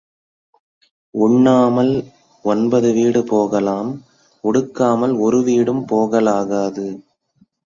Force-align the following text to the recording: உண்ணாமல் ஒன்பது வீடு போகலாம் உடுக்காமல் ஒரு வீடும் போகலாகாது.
உண்ணாமல் 1.13 1.91
ஒன்பது 2.45 2.89
வீடு 2.93 3.21
போகலாம் 3.23 3.91
உடுக்காமல் 4.43 5.13
ஒரு 5.17 5.41
வீடும் 5.43 5.83
போகலாகாது. 5.91 6.87